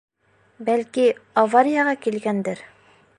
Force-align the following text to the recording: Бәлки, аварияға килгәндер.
Бәлки, 0.69 1.05
аварияға 1.43 1.95
килгәндер. 2.07 2.69